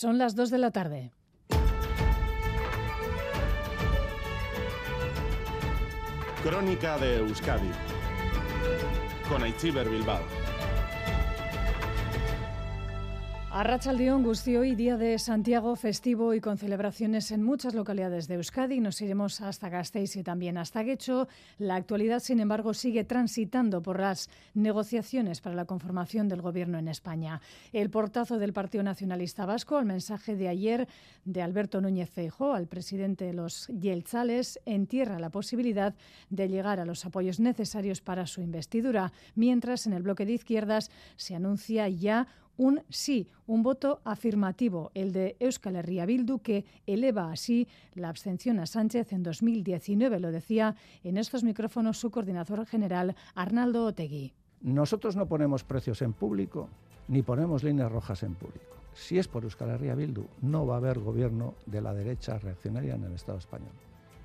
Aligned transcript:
Son 0.00 0.16
las 0.16 0.36
2 0.36 0.50
de 0.50 0.58
la 0.58 0.70
tarde. 0.70 1.10
Crónica 6.44 6.98
de 6.98 7.16
Euskadi 7.16 7.72
con 9.28 9.42
Aichiber 9.42 9.88
Bilbao. 9.88 10.22
Arrachaldeón, 13.50 14.24
Gustio 14.24 14.62
y 14.62 14.74
Día 14.74 14.98
de 14.98 15.18
Santiago 15.18 15.74
festivo 15.74 16.34
y 16.34 16.40
con 16.40 16.58
celebraciones 16.58 17.30
en 17.30 17.42
muchas 17.42 17.74
localidades 17.74 18.28
de 18.28 18.34
Euskadi. 18.34 18.78
Nos 18.78 19.00
iremos 19.00 19.40
hasta 19.40 19.70
Gasteiz 19.70 20.16
y 20.16 20.22
también 20.22 20.58
hasta 20.58 20.82
Guecho. 20.82 21.28
La 21.56 21.76
actualidad, 21.76 22.20
sin 22.20 22.40
embargo, 22.40 22.74
sigue 22.74 23.04
transitando 23.04 23.80
por 23.80 24.00
las 24.00 24.28
negociaciones 24.52 25.40
para 25.40 25.56
la 25.56 25.64
conformación 25.64 26.28
del 26.28 26.42
gobierno 26.42 26.78
en 26.78 26.88
España. 26.88 27.40
El 27.72 27.88
portazo 27.88 28.38
del 28.38 28.52
Partido 28.52 28.84
Nacionalista 28.84 29.46
Vasco 29.46 29.78
al 29.78 29.86
mensaje 29.86 30.36
de 30.36 30.48
ayer 30.48 30.86
de 31.24 31.40
Alberto 31.40 31.80
Núñez 31.80 32.10
Feijóo 32.10 32.52
al 32.52 32.68
presidente 32.68 33.24
de 33.24 33.32
los 33.32 33.66
Yeltzales 33.68 34.60
entierra 34.66 35.18
la 35.18 35.30
posibilidad 35.30 35.94
de 36.28 36.48
llegar 36.48 36.80
a 36.80 36.84
los 36.84 37.06
apoyos 37.06 37.40
necesarios 37.40 38.02
para 38.02 38.26
su 38.26 38.42
investidura, 38.42 39.10
mientras 39.34 39.86
en 39.86 39.94
el 39.94 40.02
bloque 40.02 40.26
de 40.26 40.34
izquierdas 40.34 40.90
se 41.16 41.34
anuncia 41.34 41.88
ya 41.88 42.28
un 42.58 42.82
sí, 42.90 43.28
un 43.46 43.62
voto 43.62 44.02
afirmativo, 44.04 44.90
el 44.92 45.12
de 45.12 45.36
Euskal 45.40 45.76
Herria 45.76 46.04
Bildu, 46.04 46.40
que 46.40 46.66
eleva 46.86 47.32
así 47.32 47.66
la 47.94 48.10
abstención 48.10 48.58
a 48.58 48.66
Sánchez 48.66 49.12
en 49.14 49.22
2019, 49.22 50.20
lo 50.20 50.30
decía 50.30 50.74
en 51.02 51.16
estos 51.16 51.44
micrófonos 51.44 51.98
su 51.98 52.10
coordinador 52.10 52.66
general, 52.66 53.16
Arnaldo 53.34 53.86
Otegui. 53.86 54.34
Nosotros 54.60 55.16
no 55.16 55.26
ponemos 55.26 55.64
precios 55.64 56.02
en 56.02 56.12
público 56.12 56.68
ni 57.06 57.22
ponemos 57.22 57.62
líneas 57.62 57.90
rojas 57.90 58.22
en 58.22 58.34
público. 58.34 58.76
Si 58.92 59.18
es 59.18 59.28
por 59.28 59.44
Euskal 59.44 59.70
Herria 59.70 59.94
Bildu, 59.94 60.26
no 60.42 60.66
va 60.66 60.74
a 60.74 60.78
haber 60.78 60.98
gobierno 60.98 61.54
de 61.64 61.80
la 61.80 61.94
derecha 61.94 62.38
reaccionaria 62.38 62.96
en 62.96 63.04
el 63.04 63.14
Estado 63.14 63.38
español 63.38 63.72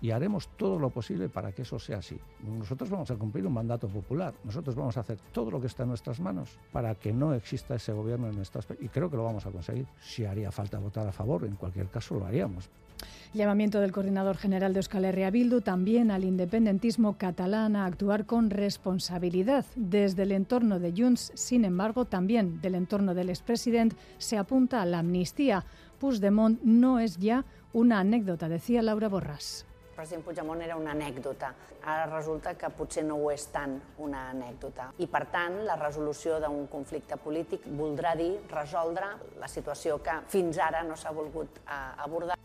y 0.00 0.10
haremos 0.10 0.48
todo 0.56 0.78
lo 0.78 0.90
posible 0.90 1.28
para 1.28 1.52
que 1.52 1.62
eso 1.62 1.78
sea 1.78 1.98
así. 1.98 2.18
Nosotros 2.46 2.90
vamos 2.90 3.10
a 3.10 3.16
cumplir 3.16 3.46
un 3.46 3.52
mandato 3.52 3.88
popular, 3.88 4.34
nosotros 4.44 4.74
vamos 4.74 4.96
a 4.96 5.00
hacer 5.00 5.18
todo 5.32 5.50
lo 5.50 5.60
que 5.60 5.66
está 5.66 5.82
en 5.82 5.90
nuestras 5.90 6.20
manos 6.20 6.58
para 6.72 6.94
que 6.94 7.12
no 7.12 7.34
exista 7.34 7.74
ese 7.74 7.92
gobierno 7.92 8.28
en 8.28 8.38
Estado 8.40 8.74
y 8.80 8.88
creo 8.88 9.10
que 9.10 9.16
lo 9.16 9.24
vamos 9.24 9.46
a 9.46 9.50
conseguir. 9.50 9.86
Si 10.00 10.24
haría 10.24 10.50
falta 10.50 10.78
votar 10.78 11.06
a 11.06 11.12
favor, 11.12 11.44
en 11.44 11.56
cualquier 11.56 11.88
caso 11.88 12.14
lo 12.14 12.26
haríamos. 12.26 12.68
Llamamiento 13.32 13.80
del 13.80 13.92
coordinador 13.92 14.36
general 14.36 14.72
de 14.72 14.80
Euskal 14.80 15.04
Herria 15.04 15.30
Bildu 15.30 15.60
también 15.60 16.10
al 16.10 16.24
independentismo 16.24 17.16
catalán 17.16 17.76
a 17.76 17.86
actuar 17.86 18.26
con 18.26 18.50
responsabilidad. 18.50 19.64
Desde 19.76 20.24
el 20.24 20.32
entorno 20.32 20.80
de 20.80 20.92
Junts, 20.92 21.32
sin 21.34 21.64
embargo, 21.64 22.04
también 22.04 22.60
del 22.60 22.74
entorno 22.74 23.14
del 23.14 23.30
expresidente, 23.30 23.96
se 24.18 24.36
apunta 24.36 24.82
a 24.82 24.86
la 24.86 24.98
amnistía. 24.98 25.64
Puigdemont 26.00 26.60
no 26.62 26.98
es 26.98 27.18
ya 27.18 27.44
una 27.72 28.00
anécdota, 28.00 28.48
decía 28.48 28.82
Laura 28.82 29.08
Borràs 29.08 29.64
president 30.00 30.24
Puigdemont 30.24 30.62
era 30.64 30.78
una 30.80 30.94
anècdota. 30.96 31.52
Ara 31.84 32.06
resulta 32.08 32.54
que 32.56 32.70
potser 32.72 33.04
no 33.04 33.18
ho 33.20 33.28
és 33.34 33.44
tant 33.52 33.76
una 34.00 34.28
anècdota. 34.32 34.88
I, 34.96 35.08
per 35.12 35.26
tant, 35.34 35.60
la 35.68 35.76
resolució 35.80 36.40
d'un 36.40 36.64
conflicte 36.72 37.20
polític 37.20 37.68
voldrà 37.76 38.14
dir 38.16 38.32
resoldre 38.48 39.12
la 39.40 39.48
situació 39.58 40.00
que 40.04 40.22
fins 40.32 40.60
ara 40.70 40.84
no 40.88 40.96
s'ha 40.96 41.12
volgut 41.12 41.60
eh, 41.66 41.82
abordar. 42.06 42.39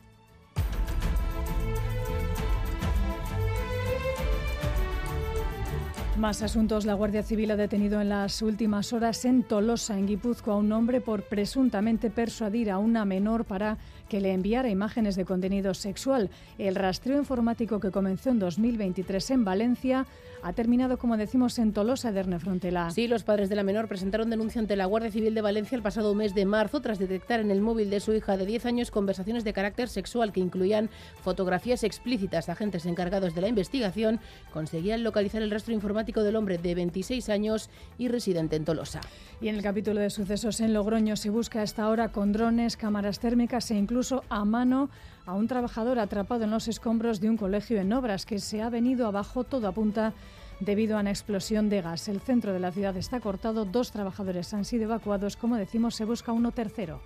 Más 6.25 6.41
asuntos. 6.41 6.87
La 6.87 6.95
Guardia 6.95 7.21
Civil 7.21 7.51
ha 7.51 7.55
detenido 7.55 8.01
en 8.01 8.09
las 8.09 8.41
últimas 8.41 8.93
horas 8.93 9.25
en 9.25 9.43
Tolosa, 9.43 9.95
en 9.95 10.07
Guipúzcoa, 10.07 10.55
a 10.55 10.57
un 10.57 10.71
hombre 10.71 10.99
por 10.99 11.21
presuntamente 11.21 12.09
persuadir 12.09 12.71
a 12.71 12.79
una 12.79 13.05
menor 13.05 13.45
para 13.45 13.77
que 14.09 14.19
le 14.19 14.33
enviara 14.33 14.69
imágenes 14.69 15.15
de 15.15 15.23
contenido 15.23 15.75
sexual. 15.75 16.31
El 16.57 16.73
rastreo 16.73 17.19
informático 17.19 17.79
que 17.79 17.91
comenzó 17.91 18.31
en 18.31 18.39
2023 18.39 19.29
en 19.29 19.45
Valencia 19.45 20.07
ha 20.41 20.53
terminado, 20.53 20.97
como 20.97 21.17
decimos, 21.17 21.57
en 21.57 21.73
Tolosa 21.73 22.11
de 22.11 22.19
Erne 22.19 22.39
Frontela. 22.39 22.91
Sí, 22.91 23.07
los 23.07 23.23
padres 23.23 23.49
de 23.49 23.55
la 23.55 23.63
menor 23.63 23.87
presentaron 23.87 24.29
denuncia 24.29 24.61
ante 24.61 24.75
la 24.75 24.85
Guardia 24.85 25.11
Civil 25.11 25.33
de 25.33 25.41
Valencia 25.41 25.75
el 25.75 25.81
pasado 25.81 26.13
mes 26.13 26.35
de 26.35 26.45
marzo 26.45 26.81
tras 26.81 26.99
detectar 26.99 27.39
en 27.39 27.49
el 27.49 27.61
móvil 27.61 27.89
de 27.89 27.99
su 27.99 28.13
hija 28.13 28.37
de 28.37 28.45
10 28.45 28.67
años 28.67 28.91
conversaciones 28.91 29.43
de 29.43 29.53
carácter 29.53 29.89
sexual 29.89 30.31
que 30.31 30.39
incluían 30.39 30.89
fotografías 31.23 31.83
explícitas. 31.83 32.49
Agentes 32.49 32.85
encargados 32.85 33.33
de 33.33 33.41
la 33.41 33.47
investigación 33.47 34.19
conseguían 34.53 35.03
localizar 35.03 35.41
el 35.41 35.49
rastro 35.49 35.73
informático 35.73 36.14
del 36.23 36.35
hombre 36.35 36.57
de 36.57 36.75
26 36.75 37.29
años 37.29 37.69
y 37.97 38.07
residente 38.07 38.55
en 38.55 38.65
Tolosa. 38.65 39.01
Y 39.41 39.47
en 39.47 39.55
el 39.55 39.61
capítulo 39.61 39.99
de 39.99 40.09
sucesos 40.09 40.59
en 40.61 40.73
Logroño 40.73 41.15
se 41.15 41.29
busca 41.29 41.59
a 41.59 41.63
esta 41.63 41.89
hora 41.89 42.11
con 42.11 42.31
drones, 42.31 42.77
cámaras 42.77 43.19
térmicas 43.19 43.69
e 43.71 43.75
incluso 43.75 44.23
a 44.29 44.45
mano 44.45 44.89
a 45.25 45.33
un 45.33 45.47
trabajador 45.47 45.99
atrapado 45.99 46.43
en 46.43 46.51
los 46.51 46.67
escombros 46.67 47.19
de 47.19 47.29
un 47.29 47.37
colegio 47.37 47.79
en 47.79 47.93
obras 47.93 48.25
que 48.25 48.39
se 48.39 48.61
ha 48.61 48.69
venido 48.69 49.07
abajo 49.07 49.43
todo 49.43 49.67
apunta 49.67 50.13
debido 50.59 50.97
a 50.97 51.01
una 51.01 51.09
explosión 51.09 51.69
de 51.69 51.81
gas. 51.81 52.07
El 52.07 52.21
centro 52.21 52.53
de 52.53 52.59
la 52.59 52.71
ciudad 52.71 52.95
está 52.97 53.19
cortado, 53.19 53.65
dos 53.65 53.91
trabajadores 53.91 54.53
han 54.53 54.65
sido 54.65 54.83
evacuados, 54.83 55.35
como 55.35 55.57
decimos, 55.57 55.95
se 55.95 56.05
busca 56.05 56.31
uno 56.31 56.51
tercero. 56.51 57.01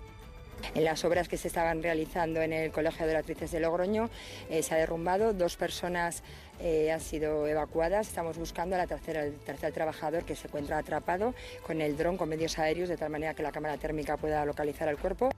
En 0.74 0.84
las 0.84 1.04
obras 1.04 1.28
que 1.28 1.36
se 1.36 1.48
estaban 1.48 1.82
realizando 1.82 2.40
en 2.42 2.52
el 2.52 2.72
Colegio 2.72 3.06
de 3.06 3.16
Actrices 3.16 3.50
de 3.50 3.60
Logroño 3.60 4.10
eh, 4.48 4.62
se 4.62 4.74
ha 4.74 4.78
derrumbado, 4.78 5.32
dos 5.32 5.56
personas 5.56 6.22
eh, 6.60 6.92
han 6.92 7.00
sido 7.00 7.46
evacuadas, 7.46 8.08
estamos 8.08 8.36
buscando 8.38 8.74
a 8.76 8.78
la 8.78 8.86
tercera, 8.86 9.24
el 9.24 9.34
tercer 9.34 9.72
trabajador 9.72 10.24
que 10.24 10.36
se 10.36 10.46
encuentra 10.46 10.78
atrapado 10.78 11.34
con 11.66 11.80
el 11.80 11.96
dron, 11.96 12.16
con 12.16 12.28
medios 12.28 12.58
aéreos, 12.58 12.88
de 12.88 12.96
tal 12.96 13.10
manera 13.10 13.34
que 13.34 13.42
la 13.42 13.52
cámara 13.52 13.76
térmica 13.78 14.16
pueda 14.16 14.44
localizar 14.44 14.88
al 14.88 14.98
cuerpo. 14.98 15.30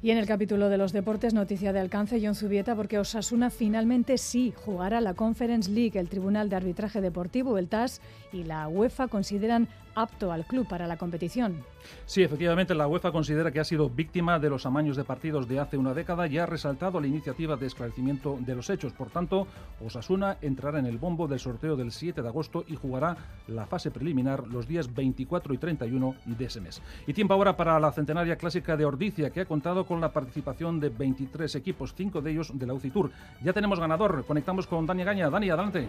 Y 0.00 0.12
en 0.12 0.18
el 0.18 0.26
capítulo 0.26 0.68
de 0.68 0.78
los 0.78 0.92
deportes, 0.92 1.34
noticia 1.34 1.72
de 1.72 1.80
alcance, 1.80 2.20
John 2.22 2.36
Zubieta, 2.36 2.76
porque 2.76 3.00
Osasuna 3.00 3.50
finalmente 3.50 4.16
sí 4.16 4.54
jugará 4.54 5.00
la 5.00 5.14
Conference 5.14 5.68
League. 5.68 5.98
El 5.98 6.08
Tribunal 6.08 6.48
de 6.48 6.54
Arbitraje 6.54 7.00
Deportivo, 7.00 7.58
el 7.58 7.68
TAS 7.68 8.00
y 8.32 8.44
la 8.44 8.68
UEFA 8.68 9.08
consideran 9.08 9.68
apto 10.02 10.30
al 10.30 10.44
club 10.44 10.66
para 10.68 10.86
la 10.86 10.96
competición. 10.96 11.64
Sí, 12.06 12.22
efectivamente, 12.22 12.74
la 12.74 12.86
UEFA 12.86 13.12
considera 13.12 13.50
que 13.50 13.60
ha 13.60 13.64
sido 13.64 13.88
víctima 13.88 14.38
de 14.38 14.50
los 14.50 14.66
amaños 14.66 14.96
de 14.96 15.04
partidos 15.04 15.48
de 15.48 15.58
hace 15.58 15.76
una 15.76 15.94
década 15.94 16.26
y 16.26 16.38
ha 16.38 16.46
resaltado 16.46 17.00
la 17.00 17.06
iniciativa 17.06 17.56
de 17.56 17.66
esclarecimiento 17.66 18.38
de 18.40 18.54
los 18.54 18.70
hechos. 18.70 18.92
Por 18.92 19.10
tanto, 19.10 19.46
Osasuna 19.84 20.36
entrará 20.40 20.78
en 20.78 20.86
el 20.86 20.98
bombo 20.98 21.26
del 21.26 21.40
sorteo 21.40 21.76
del 21.76 21.90
7 21.90 22.22
de 22.22 22.28
agosto 22.28 22.64
y 22.68 22.76
jugará 22.76 23.16
la 23.48 23.66
fase 23.66 23.90
preliminar 23.90 24.46
los 24.46 24.68
días 24.68 24.94
24 24.94 25.54
y 25.54 25.58
31 25.58 26.14
de 26.26 26.44
ese 26.44 26.60
mes. 26.60 26.80
Y 27.06 27.12
tiempo 27.12 27.34
ahora 27.34 27.56
para 27.56 27.80
la 27.80 27.92
centenaria 27.92 28.36
clásica 28.36 28.76
de 28.76 28.84
Ordicia, 28.84 29.30
que 29.30 29.40
ha 29.40 29.46
contado 29.46 29.86
con 29.88 30.00
la 30.00 30.12
participación 30.12 30.78
de 30.78 30.90
23 30.90 31.52
equipos, 31.56 31.94
cinco 31.96 32.20
de 32.20 32.30
ellos 32.30 32.50
de 32.52 32.66
la 32.66 32.74
UCI 32.74 32.90
Tour. 32.90 33.10
Ya 33.42 33.54
tenemos 33.54 33.80
ganador. 33.80 34.24
Conectamos 34.26 34.66
con 34.66 34.86
Dani 34.86 35.02
Gaña. 35.02 35.30
Dani, 35.30 35.48
adelante. 35.48 35.88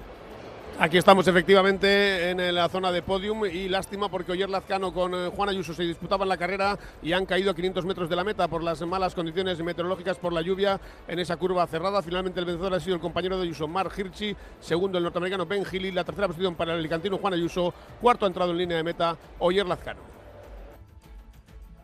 Aquí 0.81 0.97
estamos 0.97 1.27
efectivamente 1.27 2.29
en 2.29 2.55
la 2.55 2.69
zona 2.69 2.89
de 2.89 3.01
podium 3.01 3.43
y 3.45 3.67
lástima 3.67 4.07
porque 4.07 4.31
Oyer 4.31 4.49
Lazcano 4.49 4.93
con 4.93 5.13
eh, 5.13 5.27
Juan 5.27 5.49
Ayuso 5.49 5.73
se 5.73 5.83
disputaban 5.83 6.29
la 6.29 6.37
carrera 6.37 6.79
y 7.03 7.11
han 7.11 7.25
caído 7.25 7.51
a 7.51 7.53
500 7.53 7.83
metros 7.83 8.09
de 8.09 8.15
la 8.15 8.23
meta 8.23 8.47
por 8.47 8.63
las 8.63 8.81
malas 8.87 9.13
condiciones 9.13 9.61
meteorológicas, 9.61 10.17
por 10.17 10.31
la 10.31 10.41
lluvia 10.41 10.79
en 11.05 11.19
esa 11.19 11.35
curva 11.35 11.67
cerrada. 11.67 12.01
Finalmente 12.01 12.39
el 12.39 12.45
vencedor 12.45 12.73
ha 12.73 12.79
sido 12.79 12.95
el 12.95 13.01
compañero 13.01 13.35
de 13.37 13.43
Ayuso, 13.43 13.67
Mark 13.67 13.91
Hirschi, 13.97 14.33
segundo 14.61 14.97
el 14.97 15.03
norteamericano 15.03 15.45
Ben 15.45 15.65
Healy, 15.65 15.91
la 15.91 16.05
tercera 16.05 16.27
posición 16.27 16.55
para 16.55 16.71
el 16.71 16.79
alicantino 16.79 17.17
Juan 17.17 17.33
Ayuso, 17.33 17.73
cuarto 17.99 18.23
ha 18.23 18.29
entrado 18.29 18.51
en 18.51 18.59
línea 18.59 18.77
de 18.77 18.83
meta 18.83 19.17
Oyer 19.39 19.67
Lazcano. 19.67 20.18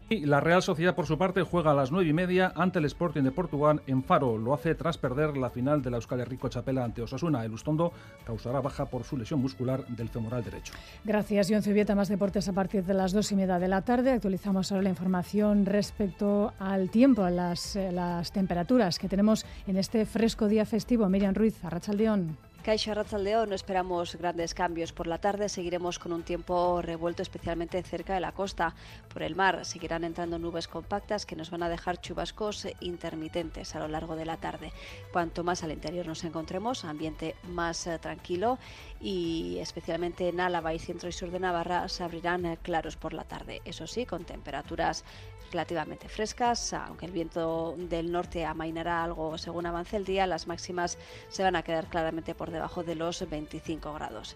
Y 0.07 0.27
la 0.27 0.39
Real 0.39 0.61
Sociedad, 0.61 0.93
por 0.93 1.07
su 1.07 1.17
parte, 1.17 1.41
juega 1.41 1.71
a 1.71 1.73
las 1.73 1.91
nueve 1.91 2.07
y 2.07 2.13
media 2.13 2.53
ante 2.55 2.77
el 2.77 2.85
Sporting 2.85 3.23
de 3.23 3.31
Portugal 3.31 3.81
en 3.88 4.03
Faro. 4.03 4.38
Lo 4.38 4.53
hace 4.53 4.75
tras 4.75 4.99
perder 4.99 5.35
la 5.35 5.49
final 5.49 5.81
de 5.81 5.89
la 5.89 5.97
Euskal 5.97 6.23
Rico 6.27 6.47
Chapela 6.47 6.83
ante 6.83 7.01
Osasuna. 7.01 7.43
El 7.43 7.53
Ustondo 7.53 7.91
causará 8.23 8.61
baja 8.61 8.85
por 8.85 9.03
su 9.03 9.17
lesión 9.17 9.41
muscular 9.41 9.83
del 9.88 10.09
femoral 10.09 10.43
derecho. 10.43 10.73
Gracias, 11.03 11.47
John 11.49 11.63
Zubieta. 11.63 11.95
Más 11.95 12.07
deportes 12.07 12.47
a 12.47 12.53
partir 12.53 12.83
de 12.83 12.93
las 12.93 13.13
dos 13.13 13.31
y 13.31 13.35
media 13.35 13.57
de 13.57 13.67
la 13.67 13.81
tarde. 13.81 14.11
Actualizamos 14.11 14.71
ahora 14.71 14.83
la 14.83 14.89
información 14.89 15.66
respecto 15.66 16.53
al 16.59 16.91
tiempo, 16.91 17.23
a 17.23 17.31
las, 17.31 17.75
eh, 17.75 17.91
las 17.91 18.31
temperaturas 18.31 18.99
que 18.99 19.09
tenemos 19.09 19.43
en 19.66 19.78
este 19.78 20.05
fresco 20.05 20.47
día 20.47 20.66
festivo. 20.67 21.09
Miriam 21.09 21.34
Ruiz, 21.34 21.66
Arrachaldeón. 21.66 22.37
Caixa 22.66 22.96
Ratzaldeo 22.96 23.46
no 23.46 23.53
esperamos 23.53 24.16
grandes 24.16 24.56
cambios 24.56 24.91
por 24.91 25.06
la 25.06 25.20
tarde. 25.20 25.50
Seguiremos 25.50 26.00
con 26.00 26.12
un 26.12 26.23
tiempo 26.23 26.82
revuelto, 26.82 27.22
especialmente 27.22 27.84
cerca 27.84 28.16
de 28.16 28.20
la 28.20 28.32
costa. 28.32 28.73
Por 29.14 29.22
el 29.22 29.35
mar 29.35 29.66
seguirán 29.66 30.03
entrando 30.03 30.40
nubes 30.40 30.67
compactas 30.67 31.28
que 31.28 31.35
nos 31.35 31.52
van 31.52 31.62
a 31.62 31.70
dejar 31.70 32.02
chubascos 32.02 32.67
intermitentes 32.79 33.76
a 33.76 33.79
lo 33.82 33.88
largo 33.88 34.16
de 34.16 34.26
la 34.26 34.38
tarde. 34.38 34.73
Cuanto 35.14 35.44
más 35.44 35.62
al 35.62 35.73
interior 35.73 36.08
nos 36.08 36.23
encontremos, 36.23 36.85
ambiente 36.85 37.35
más 37.44 37.85
eh, 37.85 38.00
tranquilo 38.00 38.58
y 39.00 39.59
especialmente 39.59 40.28
en 40.28 40.40
Álava 40.40 40.73
y 40.73 40.79
centro 40.79 41.08
y 41.08 41.12
sur 41.12 41.29
de 41.29 41.40
Navarra 41.40 41.88
se 41.88 42.03
abrirán 42.03 42.47
eh, 42.47 42.58
claros 42.64 42.96
por 42.96 43.14
la 43.14 43.26
tarde. 43.26 43.62
Eso 43.64 43.85
sí, 43.85 44.08
con 44.08 44.26
temperaturas 44.26 45.06
relativamente 45.52 46.09
frescas, 46.09 46.73
aunque 46.73 47.06
el 47.06 47.12
viento 47.12 47.76
del 47.78 48.12
norte 48.12 48.44
amainará 48.44 49.03
algo 49.03 49.38
según 49.38 49.66
avance 49.66 49.96
el 49.96 50.03
día, 50.03 50.28
las 50.28 50.47
máximas 50.47 50.97
se 51.29 51.44
van 51.44 51.56
a 51.56 51.64
quedar 51.64 51.88
claramente 51.88 52.35
por 52.35 52.52
debajo 52.55 52.84
de 52.84 52.96
los 52.96 53.29
25 53.29 53.93
grados. 53.93 54.35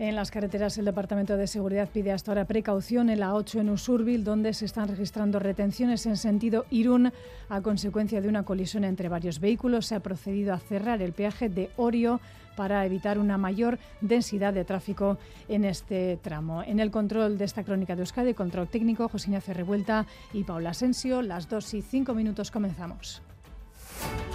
En 0.00 0.16
las 0.16 0.30
carreteras, 0.30 0.78
el 0.78 0.86
Departamento 0.86 1.36
de 1.36 1.46
Seguridad 1.46 1.86
pide 1.86 2.10
hasta 2.10 2.30
ahora 2.30 2.46
precaución 2.46 3.10
en 3.10 3.20
la 3.20 3.34
8 3.34 3.60
en 3.60 3.68
Usurbil, 3.68 4.24
donde 4.24 4.54
se 4.54 4.64
están 4.64 4.88
registrando 4.88 5.38
retenciones 5.38 6.06
en 6.06 6.16
sentido 6.16 6.64
Irún 6.70 7.12
a 7.50 7.60
consecuencia 7.60 8.22
de 8.22 8.28
una 8.28 8.44
colisión 8.44 8.84
entre 8.84 9.10
varios 9.10 9.40
vehículos. 9.40 9.84
Se 9.84 9.94
ha 9.94 10.00
procedido 10.00 10.54
a 10.54 10.58
cerrar 10.58 11.02
el 11.02 11.12
peaje 11.12 11.50
de 11.50 11.68
Orio 11.76 12.18
para 12.56 12.86
evitar 12.86 13.18
una 13.18 13.36
mayor 13.36 13.78
densidad 14.00 14.54
de 14.54 14.64
tráfico 14.64 15.18
en 15.48 15.66
este 15.66 16.18
tramo. 16.22 16.62
En 16.62 16.80
el 16.80 16.90
control 16.90 17.36
de 17.36 17.44
esta 17.44 17.62
crónica 17.62 17.94
de 17.94 18.00
Euskadi, 18.00 18.32
control 18.32 18.68
técnico, 18.68 19.06
José 19.06 19.28
Ignacio 19.28 19.52
Revuelta 19.52 20.06
y 20.32 20.44
Paula 20.44 20.70
Asensio. 20.70 21.20
Las 21.20 21.46
2 21.50 21.74
y 21.74 21.82
5 21.82 22.14
minutos 22.14 22.50
comenzamos. 22.50 23.20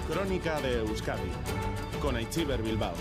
Crónica 0.07 0.61
de 0.61 0.79
Euskadi 0.79 1.31
con 1.99 2.15
Aichiber 2.15 2.61
Bilbao. 2.61 2.93